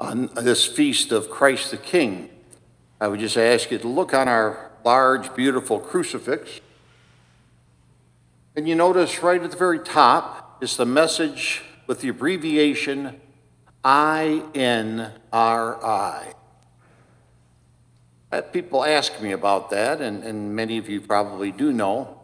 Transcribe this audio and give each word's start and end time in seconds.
on 0.00 0.30
this 0.34 0.64
feast 0.64 1.12
of 1.12 1.28
Christ 1.28 1.70
the 1.70 1.76
King, 1.76 2.30
I 3.00 3.08
would 3.08 3.20
just 3.20 3.36
ask 3.36 3.70
you 3.70 3.78
to 3.78 3.88
look 3.88 4.14
on 4.14 4.28
our 4.28 4.70
large, 4.84 5.34
beautiful 5.34 5.78
crucifix. 5.78 6.60
And 8.56 8.68
you 8.68 8.74
notice 8.74 9.22
right 9.22 9.42
at 9.42 9.50
the 9.50 9.56
very 9.56 9.78
top 9.78 10.58
is 10.62 10.76
the 10.76 10.86
message 10.86 11.62
with 11.86 12.00
the 12.00 12.08
abbreviation 12.08 13.20
INRI. 13.84 15.12
Uh, 18.30 18.42
People 18.52 18.84
ask 18.84 19.20
me 19.20 19.32
about 19.32 19.70
that, 19.70 20.00
and, 20.00 20.22
and 20.22 20.54
many 20.54 20.76
of 20.78 20.88
you 20.88 21.00
probably 21.00 21.50
do 21.50 21.72
know. 21.72 22.20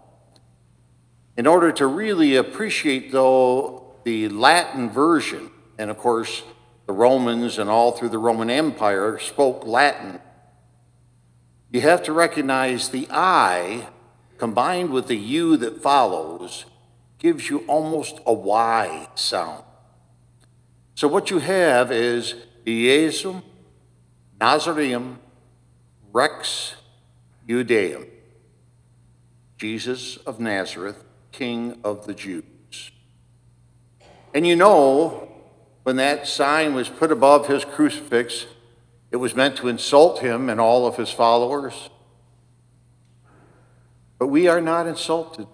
In 1.37 1.47
order 1.47 1.73
to 1.73 1.87
really 1.87 2.37
appreciate, 2.37 3.11
though, 3.11 3.95
the 4.05 4.29
Latin 4.29 4.91
version, 4.91 5.51
and 5.79 5.91
of 5.91 5.99
course, 5.99 6.43
the 6.87 6.93
Romans 6.93 7.59
and 7.59 7.71
all 7.71 7.93
through 7.93 8.11
the 8.11 8.19
Roman 8.19 8.51
Empire 8.51 9.19
spoke 9.19 9.67
Latin, 9.67 10.21
you 11.71 11.81
have 11.81 12.03
to 12.05 12.13
recognize 12.13 12.89
the 12.89 13.09
I 13.11 13.89
combined 14.39 14.91
with 14.91 15.09
the 15.09 15.17
U 15.17 15.57
that 15.57 15.83
follows 15.83 16.67
gives 17.19 17.49
you 17.49 17.61
almost 17.67 18.21
a 18.27 18.33
Y 18.33 19.09
sound. 19.15 19.65
So 20.95 21.09
what 21.09 21.31
you 21.31 21.39
have 21.39 21.91
is 21.91 22.35
Iesum 22.67 23.43
Nazareum 24.41 25.19
Rex 26.13 26.77
Judeum, 27.49 28.07
Jesus 29.59 30.17
of 30.19 30.39
Nazareth, 30.39 31.03
King 31.33 31.81
of 31.83 32.07
the 32.07 32.15
Jews. 32.15 32.45
And 34.33 34.47
you 34.47 34.55
know, 34.55 35.34
when 35.85 35.97
that 35.97 36.27
sign 36.27 36.75
was 36.75 36.89
put 36.89 37.13
above 37.13 37.47
his 37.47 37.65
crucifix, 37.65 38.47
it 39.11 39.17
was 39.17 39.37
meant 39.37 39.57
to 39.59 39.69
insult 39.69 40.19
him 40.19 40.49
and 40.49 40.61
all 40.61 40.87
of 40.87 40.97
his 40.97 41.11
followers. 41.11 41.91
But 44.19 44.29
we 44.29 44.49
are 44.49 44.61
not 44.61 44.87
insulted. 44.87 45.47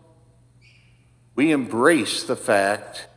We 1.34 1.50
embrace 1.50 2.22
the 2.22 2.36
fact 2.36 3.08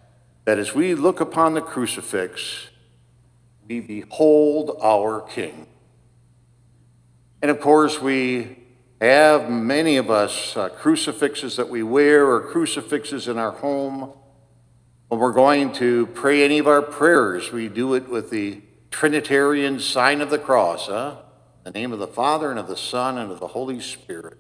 that 0.46 0.58
as 0.58 0.74
we 0.74 0.96
look 0.96 1.22
upon 1.22 1.54
the 1.54 1.62
crucifix, 1.62 2.70
we 3.68 3.80
behold 3.80 4.78
our 4.82 5.22
King. 5.22 5.68
And 7.42 7.52
of 7.52 7.62
course, 7.62 8.02
we 8.02 8.58
have 9.00 9.50
many 9.50 9.98
of 9.98 10.10
us 10.10 10.56
uh, 10.58 10.70
crucifixes 10.70 11.58
that 11.58 11.70
we 11.70 11.84
wear 11.84 12.26
or 12.26 12.42
crucifixes 12.42 13.28
in 13.28 13.38
our 13.38 13.52
home. 13.52 14.14
When 15.14 15.20
we're 15.20 15.32
going 15.32 15.74
to 15.74 16.08
pray 16.08 16.44
any 16.44 16.58
of 16.58 16.68
our 16.68 16.82
prayers, 16.82 17.52
we 17.52 17.70
do 17.70 17.94
it 17.94 18.10
with 18.10 18.32
the 18.32 18.64
Trinitarian 18.90 19.80
sign 19.80 20.22
of 20.22 20.32
the 20.32 20.40
cross, 20.40 20.88
huh? 20.88 21.18
In 21.64 21.72
the 21.72 21.80
name 21.80 21.94
of 21.94 22.00
the 22.00 22.08
Father 22.08 22.50
and 22.50 22.58
of 22.58 22.68
the 22.68 22.76
Son 22.76 23.20
and 23.20 23.32
of 23.32 23.40
the 23.40 23.50
Holy 23.50 23.80
Spirit. 23.80 24.40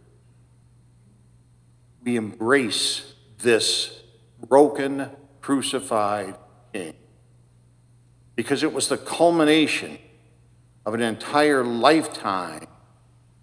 We 2.04 2.16
embrace 2.16 3.14
this 3.38 4.02
broken, 4.40 5.12
crucified 5.42 6.38
King 6.74 6.96
because 8.36 8.64
it 8.64 8.74
was 8.74 8.88
the 8.88 8.98
culmination 8.98 10.00
of 10.88 10.96
an 10.96 11.04
entire 11.04 11.64
lifetime 11.64 12.66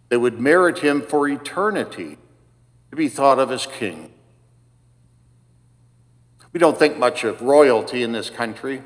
that 0.08 0.18
would 0.18 0.40
merit 0.40 0.80
him 0.80 1.00
for 1.00 1.28
eternity 1.28 2.18
to 2.90 2.96
be 2.96 3.08
thought 3.08 3.38
of 3.38 3.52
as 3.52 3.66
king. 3.66 4.14
We 6.52 6.58
don't 6.58 6.78
think 6.78 6.98
much 6.98 7.22
of 7.24 7.42
royalty 7.42 8.02
in 8.02 8.12
this 8.12 8.28
country. 8.28 8.82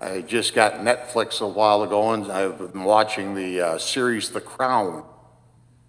I 0.00 0.22
just 0.22 0.54
got 0.54 0.74
Netflix 0.74 1.42
a 1.42 1.46
while 1.46 1.82
ago 1.82 2.12
and 2.12 2.32
I've 2.32 2.72
been 2.72 2.84
watching 2.84 3.34
the 3.34 3.60
uh, 3.60 3.78
series 3.78 4.30
The 4.30 4.40
Crown 4.40 5.04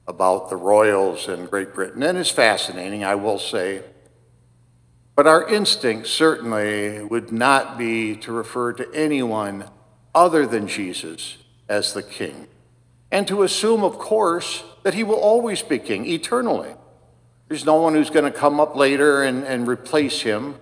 about 0.05 0.49
the 0.49 0.57
royals 0.57 1.29
in 1.29 1.45
Great 1.45 1.73
Britain, 1.73 2.03
and 2.03 2.17
it's 2.17 2.29
fascinating, 2.29 3.05
I 3.05 3.15
will 3.15 3.39
say. 3.39 3.83
But 5.15 5.27
our 5.27 5.47
instinct 5.47 6.07
certainly 6.07 7.01
would 7.03 7.31
not 7.31 7.77
be 7.77 8.17
to 8.17 8.33
refer 8.33 8.73
to 8.73 8.93
anyone 8.93 9.69
other 10.13 10.45
than 10.45 10.67
Jesus 10.67 11.37
as 11.69 11.93
the 11.93 12.03
king 12.03 12.47
and 13.11 13.27
to 13.27 13.43
assume, 13.43 13.83
of 13.83 13.97
course, 13.97 14.63
that 14.83 14.93
he 14.93 15.03
will 15.03 15.19
always 15.19 15.61
be 15.61 15.79
king 15.79 16.05
eternally. 16.05 16.73
There's 17.47 17.65
no 17.65 17.75
one 17.75 17.93
who's 17.93 18.09
going 18.09 18.31
to 18.31 18.37
come 18.37 18.59
up 18.59 18.75
later 18.75 19.23
and, 19.23 19.43
and 19.43 19.67
replace 19.67 20.21
him. 20.21 20.55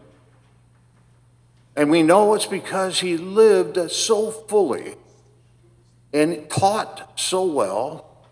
And 1.80 1.90
we 1.90 2.04
know 2.04 2.34
it's 2.34 2.46
because 2.46 3.00
he 3.00 3.16
lived 3.16 3.90
so 3.90 4.32
fully 4.32 4.96
and 6.12 6.50
taught 6.50 7.18
so 7.18 7.46
well 7.46 8.26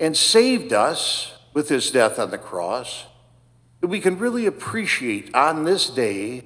and 0.00 0.16
saved 0.16 0.72
us 0.72 1.34
with 1.52 1.68
his 1.68 1.90
death 1.90 2.18
on 2.18 2.30
the 2.30 2.38
cross 2.38 3.04
that 3.82 3.88
we 3.88 4.00
can 4.00 4.18
really 4.18 4.46
appreciate 4.46 5.34
on 5.34 5.64
this 5.64 5.90
day 5.90 6.44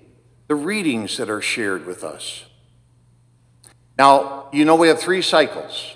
the 0.49 0.57
readings 0.57 1.19
that 1.19 1.31
are 1.31 1.41
shared 1.41 1.87
with 1.87 2.03
us. 2.03 2.47
Now, 3.97 4.49
you 4.53 4.65
know, 4.65 4.75
we 4.75 4.89
have 4.89 4.99
three 4.99 5.23
cycles. 5.23 5.95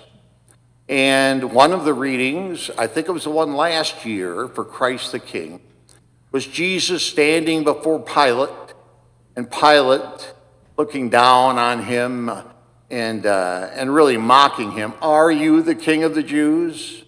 And 0.87 1.51
one 1.51 1.73
of 1.73 1.83
the 1.83 1.93
readings, 1.93 2.71
I 2.77 2.87
think 2.87 3.09
it 3.09 3.11
was 3.11 3.25
the 3.25 3.29
one 3.29 3.55
last 3.55 4.05
year 4.05 4.47
for 4.47 4.63
Christ 4.63 5.11
the 5.11 5.19
King, 5.19 5.59
was 6.31 6.47
Jesus 6.47 7.05
standing 7.05 7.65
before 7.65 7.99
Pilate, 7.99 8.62
and 9.35 9.49
Pilate 9.49 10.33
looking 10.77 11.09
down 11.09 11.57
on 11.57 11.83
him 11.83 12.31
and, 12.89 13.25
uh, 13.25 13.69
and 13.73 13.93
really 13.93 14.17
mocking 14.17 14.71
him. 14.71 14.93
Are 15.01 15.31
you 15.31 15.61
the 15.61 15.75
King 15.75 16.03
of 16.03 16.15
the 16.15 16.23
Jews? 16.23 17.03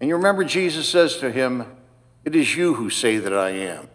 And 0.00 0.08
you 0.08 0.16
remember 0.16 0.44
Jesus 0.44 0.88
says 0.88 1.16
to 1.18 1.30
him, 1.30 1.64
It 2.24 2.36
is 2.36 2.56
you 2.56 2.74
who 2.74 2.90
say 2.90 3.16
that 3.18 3.32
I 3.32 3.50
am. 3.50 3.88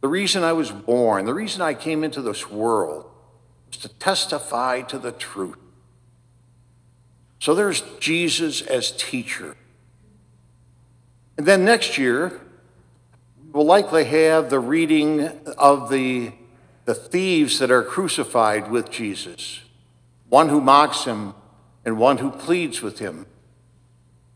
The 0.00 0.08
reason 0.08 0.42
I 0.42 0.52
was 0.52 0.70
born, 0.70 1.26
the 1.26 1.34
reason 1.34 1.62
I 1.62 1.74
came 1.74 2.04
into 2.04 2.20
this 2.22 2.50
world, 2.50 3.06
was 3.68 3.76
to 3.78 3.88
testify 3.88 4.82
to 4.82 4.98
the 4.98 5.12
truth. 5.12 5.58
So 7.38 7.54
there's 7.54 7.82
Jesus 8.00 8.62
as 8.62 8.92
teacher. 8.92 9.56
And 11.36 11.46
then 11.46 11.64
next 11.64 11.98
year, 11.98 12.40
we'll 13.56 13.64
likely 13.64 14.04
have 14.04 14.50
the 14.50 14.60
reading 14.60 15.28
of 15.56 15.88
the, 15.88 16.30
the 16.84 16.94
thieves 16.94 17.58
that 17.58 17.70
are 17.70 17.82
crucified 17.82 18.70
with 18.70 18.90
Jesus 18.90 19.62
one 20.28 20.50
who 20.50 20.60
mocks 20.60 21.04
him 21.04 21.32
and 21.84 21.96
one 21.96 22.18
who 22.18 22.30
pleads 22.30 22.82
with 22.82 22.98
him. 22.98 23.24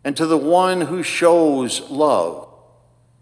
And 0.04 0.16
to 0.16 0.25
the 0.25 0.38
one 0.38 0.82
who 0.82 1.03
shows 1.03 1.80
love, 1.91 2.48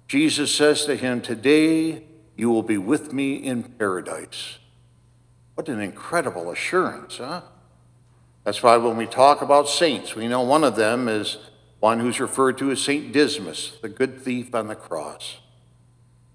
Jesus 0.06 0.54
says 0.54 0.84
to 0.84 0.94
him, 0.94 1.20
Today 1.20 2.04
you 2.36 2.50
will 2.50 2.62
be 2.62 2.78
with 2.78 3.12
me 3.12 3.34
in 3.34 3.62
paradise. 3.62 4.58
What 5.54 5.68
an 5.68 5.80
incredible 5.80 6.50
assurance, 6.52 7.16
huh? 7.16 7.40
That's 8.44 8.62
why 8.62 8.76
when 8.76 8.98
we 8.98 9.06
talk 9.06 9.42
about 9.42 9.68
saints, 9.68 10.14
we 10.14 10.28
know 10.28 10.42
one 10.42 10.62
of 10.62 10.76
them 10.76 11.08
is 11.08 11.38
one 11.80 11.98
who's 11.98 12.20
referred 12.20 12.58
to 12.58 12.70
as 12.70 12.82
Saint 12.82 13.12
Dismas, 13.12 13.78
the 13.80 13.88
good 13.88 14.20
thief 14.20 14.54
on 14.54 14.68
the 14.68 14.76
cross. 14.76 15.38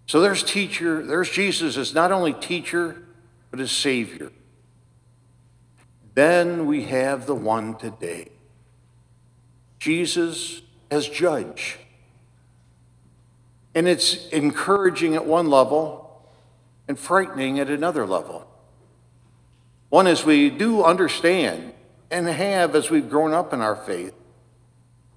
So 0.05 0.19
there's 0.19 0.43
teacher, 0.43 1.01
there's 1.03 1.29
Jesus 1.29 1.77
as 1.77 1.93
not 1.93 2.11
only 2.11 2.33
teacher, 2.33 3.01
but 3.51 3.59
as 3.59 3.71
Savior. 3.71 4.31
Then 6.15 6.65
we 6.65 6.83
have 6.83 7.25
the 7.25 7.35
one 7.35 7.75
today 7.75 8.29
Jesus 9.79 10.61
as 10.89 11.09
judge. 11.09 11.77
And 13.75 13.87
it's 13.87 14.27
encouraging 14.29 15.15
at 15.15 15.25
one 15.25 15.49
level 15.49 16.23
and 16.87 16.97
frightening 16.97 17.59
at 17.59 17.69
another 17.69 18.05
level. 18.05 18.47
One 19.89 20.07
is 20.07 20.23
we 20.23 20.49
do 20.49 20.83
understand 20.83 21.73
and 22.09 22.27
have 22.27 22.75
as 22.75 22.89
we've 22.89 23.09
grown 23.09 23.33
up 23.33 23.53
in 23.53 23.61
our 23.61 23.75
faith. 23.75 24.13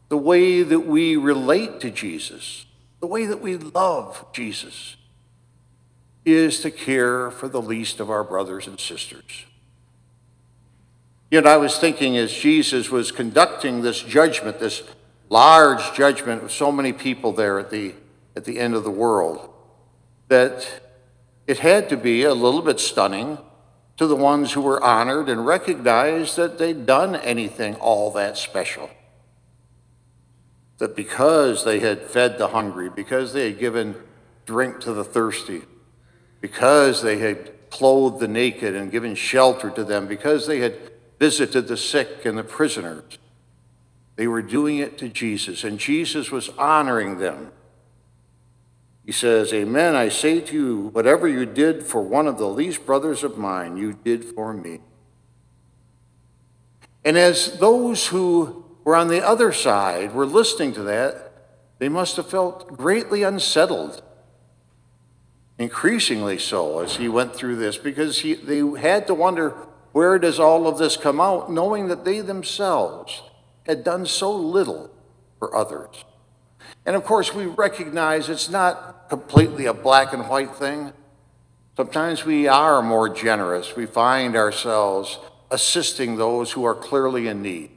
The 0.08 0.16
way 0.16 0.62
that 0.62 0.80
we 0.80 1.16
relate 1.16 1.80
to 1.80 1.90
Jesus, 1.90 2.65
the 3.00 3.06
way 3.06 3.26
that 3.26 3.40
we 3.40 3.56
love 3.56 4.26
Jesus, 4.32 4.96
is 6.24 6.60
to 6.60 6.70
care 6.70 7.30
for 7.30 7.48
the 7.48 7.62
least 7.62 8.00
of 8.00 8.10
our 8.10 8.24
brothers 8.24 8.66
and 8.66 8.80
sisters. 8.80 9.44
Yet 11.30 11.46
I 11.46 11.56
was 11.56 11.78
thinking 11.78 12.16
as 12.16 12.32
Jesus 12.32 12.90
was 12.90 13.12
conducting 13.12 13.82
this 13.82 14.00
judgment, 14.00 14.58
this 14.58 14.82
large 15.28 15.94
judgment 15.94 16.42
of 16.42 16.52
so 16.52 16.70
many 16.70 16.92
people 16.92 17.32
there 17.32 17.58
at 17.58 17.70
the, 17.70 17.94
at 18.34 18.44
the 18.44 18.58
end 18.58 18.74
of 18.74 18.84
the 18.84 18.90
world, 18.90 19.52
that 20.28 20.82
it 21.46 21.58
had 21.58 21.88
to 21.88 21.96
be 21.96 22.22
a 22.22 22.34
little 22.34 22.62
bit 22.62 22.80
stunning 22.80 23.38
to 23.96 24.06
the 24.06 24.16
ones 24.16 24.52
who 24.52 24.60
were 24.60 24.82
honored 24.82 25.28
and 25.28 25.46
recognized 25.46 26.36
that 26.36 26.58
they'd 26.58 26.86
done 26.86 27.16
anything 27.16 27.74
all 27.76 28.10
that 28.12 28.36
special. 28.36 28.90
That 30.78 30.94
because 30.94 31.64
they 31.64 31.78
had 31.78 32.02
fed 32.02 32.38
the 32.38 32.48
hungry, 32.48 32.90
because 32.90 33.32
they 33.32 33.50
had 33.50 33.58
given 33.58 33.94
drink 34.44 34.80
to 34.80 34.92
the 34.92 35.04
thirsty, 35.04 35.62
because 36.40 37.02
they 37.02 37.18
had 37.18 37.52
clothed 37.70 38.20
the 38.20 38.28
naked 38.28 38.74
and 38.74 38.90
given 38.90 39.14
shelter 39.14 39.70
to 39.70 39.84
them 39.84 40.06
because 40.06 40.46
they 40.46 40.60
had 40.60 40.76
visited 41.18 41.68
the 41.68 41.76
sick 41.76 42.24
and 42.24 42.36
the 42.38 42.44
prisoners. 42.44 43.18
They 44.16 44.26
were 44.26 44.42
doing 44.42 44.78
it 44.78 44.96
to 44.98 45.08
Jesus, 45.08 45.64
and 45.64 45.78
Jesus 45.78 46.30
was 46.30 46.48
honoring 46.50 47.18
them. 47.18 47.52
He 49.04 49.12
says, 49.12 49.52
Amen, 49.52 49.94
I 49.94 50.08
say 50.08 50.40
to 50.40 50.54
you, 50.54 50.88
whatever 50.88 51.28
you 51.28 51.46
did 51.46 51.84
for 51.84 52.02
one 52.02 52.26
of 52.26 52.38
the 52.38 52.48
least 52.48 52.84
brothers 52.86 53.22
of 53.22 53.38
mine, 53.38 53.76
you 53.76 53.92
did 53.92 54.24
for 54.24 54.52
me. 54.52 54.80
And 57.04 57.16
as 57.16 57.58
those 57.58 58.06
who 58.06 58.64
were 58.86 58.94
on 58.94 59.08
the 59.08 59.26
other 59.26 59.50
side 59.50 60.14
were 60.14 60.24
listening 60.24 60.72
to 60.72 60.82
that, 60.84 61.32
they 61.80 61.88
must 61.88 62.14
have 62.16 62.30
felt 62.30 62.68
greatly 62.68 63.24
unsettled, 63.24 64.00
increasingly 65.58 66.38
so 66.38 66.78
as 66.78 66.94
he 66.94 67.08
went 67.08 67.34
through 67.34 67.56
this, 67.56 67.76
because 67.76 68.20
he, 68.20 68.34
they 68.34 68.60
had 68.80 69.08
to 69.08 69.12
wonder 69.12 69.50
where 69.90 70.20
does 70.20 70.38
all 70.38 70.68
of 70.68 70.78
this 70.78 70.96
come 70.96 71.20
out, 71.20 71.50
knowing 71.50 71.88
that 71.88 72.04
they 72.04 72.20
themselves 72.20 73.22
had 73.64 73.82
done 73.82 74.06
so 74.06 74.32
little 74.32 74.88
for 75.40 75.56
others. 75.56 76.04
And 76.86 76.94
of 76.94 77.02
course, 77.04 77.34
we 77.34 77.46
recognize 77.46 78.28
it's 78.28 78.48
not 78.48 79.08
completely 79.08 79.66
a 79.66 79.74
black 79.74 80.12
and 80.12 80.28
white 80.28 80.54
thing. 80.54 80.92
Sometimes 81.76 82.24
we 82.24 82.46
are 82.46 82.80
more 82.82 83.08
generous. 83.08 83.74
We 83.74 83.86
find 83.86 84.36
ourselves 84.36 85.18
assisting 85.50 86.16
those 86.16 86.52
who 86.52 86.64
are 86.64 86.74
clearly 86.74 87.26
in 87.26 87.42
need 87.42 87.70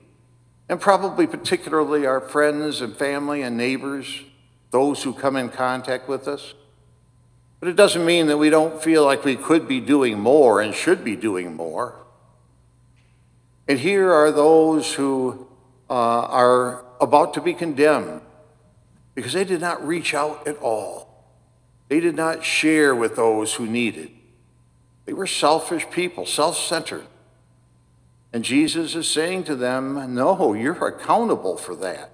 and 0.70 0.80
probably 0.80 1.26
particularly 1.26 2.06
our 2.06 2.22
friends 2.22 2.80
and 2.80 2.96
family 2.96 3.42
and 3.42 3.58
neighbors, 3.58 4.22
those 4.70 5.02
who 5.02 5.12
come 5.12 5.36
in 5.36 5.50
contact 5.50 6.08
with 6.08 6.28
us. 6.28 6.54
But 7.60 7.70
it 7.70 7.76
doesn't 7.76 8.06
mean 8.06 8.28
that 8.28 8.38
we 8.38 8.52
don't 8.52 8.82
feel 8.82 9.04
like 9.04 9.26
we 9.26 9.36
could 9.36 9.68
be 9.68 9.82
doing 9.82 10.20
more 10.20 10.62
and 10.62 10.74
should 10.74 11.04
be 11.04 11.16
doing 11.16 11.56
more. 11.56 11.96
And 13.68 13.80
here 13.80 14.14
are 14.14 14.32
those 14.32 14.94
who 14.94 15.48
uh, 15.90 15.94
are 15.94 16.86
about 17.02 17.34
to 17.34 17.42
be 17.42 17.54
condemned 17.54 18.22
because 19.16 19.34
they 19.34 19.44
did 19.44 19.62
not 19.62 19.86
reach 19.86 20.14
out 20.14 20.48
at 20.48 20.58
all. 20.60 21.26
They 21.90 22.00
did 22.00 22.16
not 22.16 22.46
share 22.46 22.94
with 22.94 23.16
those 23.16 23.56
who 23.56 23.66
needed. 23.66 24.12
They 25.06 25.14
were 25.14 25.28
selfish 25.28 25.90
people, 25.90 26.26
self 26.28 26.56
centered. 26.58 27.08
And 28.32 28.44
Jesus 28.44 28.96
is 28.96 29.10
saying 29.10 29.46
to 29.46 29.56
them, 29.56 30.14
No, 30.14 30.54
you're 30.54 30.86
accountable 30.86 31.58
for 31.58 31.76
that. 31.76 32.12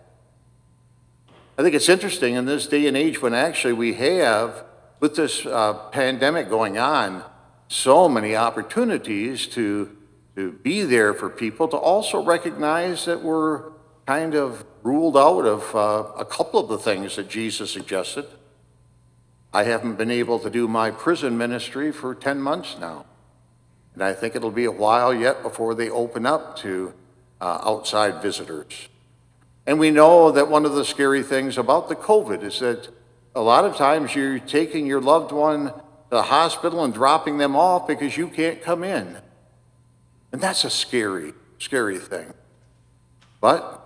I 1.57 1.63
think 1.63 1.75
it's 1.75 1.89
interesting 1.89 2.35
in 2.35 2.45
this 2.45 2.67
day 2.67 2.87
and 2.87 2.97
age 2.97 3.21
when 3.21 3.33
actually 3.33 3.73
we 3.73 3.93
have, 3.95 4.63
with 4.99 5.15
this 5.15 5.45
uh, 5.45 5.73
pandemic 5.91 6.49
going 6.49 6.77
on, 6.77 7.23
so 7.67 8.09
many 8.09 8.35
opportunities 8.35 9.47
to, 9.47 9.95
to 10.35 10.51
be 10.51 10.83
there 10.83 11.13
for 11.13 11.29
people, 11.29 11.67
to 11.69 11.77
also 11.77 12.23
recognize 12.23 13.05
that 13.05 13.21
we're 13.21 13.71
kind 14.05 14.35
of 14.35 14.65
ruled 14.83 15.17
out 15.17 15.45
of 15.45 15.75
uh, 15.75 16.11
a 16.17 16.25
couple 16.25 16.59
of 16.59 16.67
the 16.67 16.77
things 16.77 17.15
that 17.15 17.29
Jesus 17.29 17.71
suggested. 17.71 18.25
I 19.53 19.63
haven't 19.63 19.95
been 19.95 20.11
able 20.11 20.39
to 20.39 20.49
do 20.49 20.67
my 20.67 20.91
prison 20.91 21.37
ministry 21.37 21.91
for 21.91 22.13
10 22.13 22.41
months 22.41 22.77
now. 22.79 23.05
And 23.95 24.03
I 24.03 24.13
think 24.13 24.35
it'll 24.35 24.51
be 24.51 24.65
a 24.65 24.71
while 24.71 25.13
yet 25.13 25.41
before 25.41 25.73
they 25.73 25.89
open 25.89 26.25
up 26.25 26.57
to 26.57 26.93
uh, 27.39 27.61
outside 27.63 28.21
visitors. 28.21 28.89
And 29.65 29.79
we 29.79 29.89
know 29.89 30.31
that 30.31 30.49
one 30.49 30.65
of 30.65 30.73
the 30.73 30.85
scary 30.85 31.23
things 31.23 31.57
about 31.57 31.89
the 31.89 31.95
COVID 31.95 32.43
is 32.43 32.59
that 32.59 32.89
a 33.33 33.41
lot 33.41 33.65
of 33.65 33.75
times 33.75 34.13
you're 34.13 34.37
taking 34.37 34.85
your 34.85 35.01
loved 35.01 35.31
one 35.31 35.65
to 35.67 35.81
the 36.09 36.23
hospital 36.23 36.83
and 36.83 36.93
dropping 36.93 37.37
them 37.37 37.55
off 37.55 37.87
because 37.87 38.17
you 38.17 38.27
can't 38.27 38.61
come 38.61 38.83
in. 38.83 39.17
And 40.31 40.41
that's 40.41 40.65
a 40.65 40.69
scary, 40.69 41.33
scary 41.57 41.97
thing. 41.97 42.33
But 43.39 43.81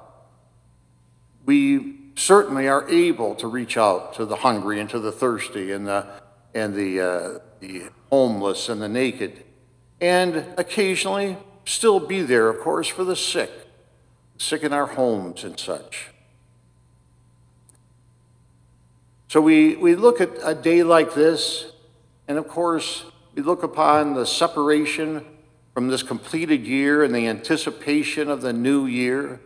we 1.46 1.96
certainly 2.16 2.68
are 2.68 2.88
able 2.90 3.36
to 3.36 3.48
reach 3.48 3.78
out 3.78 4.16
to 4.16 4.26
the 4.26 4.38
hungry 4.38 4.80
and 4.80 4.90
to 4.90 5.00
the 5.00 5.12
thirsty 5.12 5.72
and 5.72 5.88
the, 5.88 6.06
and 6.54 6.74
the, 6.74 7.00
uh, 7.00 7.40
the 7.60 7.84
homeless 8.10 8.70
and 8.70 8.82
the 8.82 8.90
naked 8.90 9.44
and 10.02 10.46
occasionally 10.58 11.38
still 11.66 12.00
be 12.00 12.22
there, 12.22 12.50
of 12.50 12.60
course, 12.60 12.88
for 12.88 13.04
the 13.04 13.16
sick, 13.16 13.52
sick 14.38 14.64
in 14.64 14.74
our 14.74 14.88
homes 14.88 15.44
and 15.44 15.60
such. 15.60 16.08
So 19.28 19.42
we, 19.42 19.76
we 19.76 19.96
look 19.96 20.20
at 20.20 20.32
a 20.44 20.56
day 20.56 20.82
like 20.82 21.14
this, 21.14 21.72
and 22.28 22.38
of 22.38 22.48
course, 22.48 23.06
we 23.36 23.44
look 23.44 23.62
upon 23.62 24.16
the 24.16 24.26
separation 24.26 25.24
from 25.74 25.88
this 25.88 26.02
completed 26.02 26.66
year 26.66 27.04
and 27.04 27.14
the 27.14 27.28
anticipation 27.28 28.30
of 28.30 28.42
the 28.42 28.52
new 28.52 28.86
year. 28.86 29.40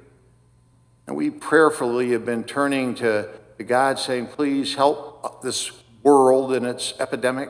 And 1.06 1.18
we 1.18 1.30
prayerfully 1.30 2.12
have 2.12 2.26
been 2.26 2.46
turning 2.46 2.96
to, 2.96 3.30
to 3.58 3.64
God 3.64 4.00
saying, 4.00 4.28
please 4.28 4.76
help 4.76 5.42
this 5.42 5.72
world 6.02 6.54
in 6.54 6.64
its 6.66 6.94
epidemic, 7.00 7.50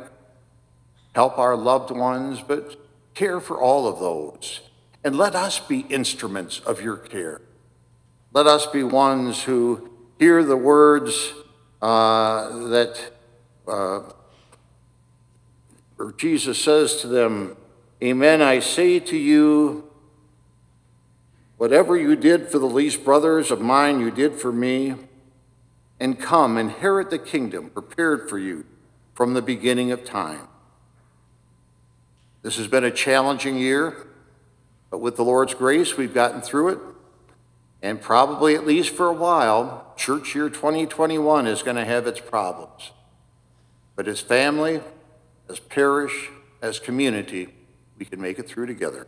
help 1.14 1.38
our 1.38 1.56
loved 1.56 1.92
ones, 1.92 2.42
but 2.42 2.83
Care 3.14 3.40
for 3.40 3.60
all 3.60 3.88
of 3.88 4.00
those. 4.00 4.62
And 5.04 5.18
let 5.18 5.36
us 5.36 5.60
be 5.60 5.82
instruments 5.90 6.60
of 6.60 6.82
your 6.82 6.98
care. 6.98 7.42
Let 8.32 8.48
us 8.48 8.66
be 8.66 8.84
ones 8.84 9.44
who 9.44 9.90
hear 10.18 10.44
the 10.44 10.58
words 10.58 11.34
uh, 11.82 12.68
that 12.70 13.12
uh, 13.68 14.02
Jesus 16.18 16.62
says 16.62 17.02
to 17.02 17.08
them, 17.08 17.58
Amen, 18.02 18.42
I 18.42 18.60
say 18.60 19.00
to 19.00 19.18
you, 19.18 19.90
whatever 21.58 21.96
you 21.96 22.16
did 22.16 22.50
for 22.50 22.60
the 22.60 22.66
least 22.66 23.04
brothers 23.04 23.52
of 23.52 23.62
mine, 23.62 24.00
you 24.00 24.12
did 24.12 24.34
for 24.34 24.52
me. 24.52 24.96
And 26.00 26.20
come, 26.20 26.58
inherit 26.58 27.10
the 27.10 27.20
kingdom 27.20 27.70
prepared 27.70 28.30
for 28.30 28.38
you 28.38 28.66
from 29.14 29.34
the 29.34 29.42
beginning 29.42 29.92
of 29.92 30.04
time. 30.04 30.48
This 32.44 32.58
has 32.58 32.68
been 32.68 32.84
a 32.84 32.92
challenging 32.92 33.58
year, 33.58 34.08
but 34.92 35.00
with 35.00 35.16
the 35.16 35.24
Lord's 35.24 35.54
grace, 35.54 35.98
we've 35.98 36.14
gotten 36.14 36.42
through 36.42 36.70
it. 36.70 36.80
And 37.82 38.00
probably, 38.00 38.56
at 38.56 38.68
least 38.68 38.92
for 38.92 39.08
a 39.08 39.14
while, 39.14 39.94
church 39.98 40.36
year 40.36 40.50
2021 40.50 41.48
is 41.48 41.64
going 41.64 41.78
to 41.78 41.86
have 41.86 42.06
its 42.06 42.20
problems. 42.20 42.92
But 43.96 44.08
as 44.08 44.20
family, 44.20 44.82
as 45.50 45.60
parish, 45.60 46.30
as 46.62 46.80
community, 46.80 47.54
we 47.98 48.06
can 48.06 48.22
make 48.22 48.40
it 48.40 48.48
through 48.48 48.68
together. 48.68 49.08